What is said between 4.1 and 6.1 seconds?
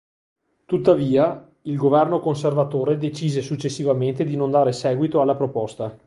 di non dare seguito alla proposta.